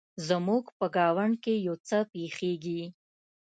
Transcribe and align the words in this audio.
زموږ 0.27 0.63
په 0.77 0.85
ګاونډ 0.95 1.33
کې 1.43 1.53
يو 1.67 1.75
څه 1.87 1.97
پیښیږي 2.13 2.83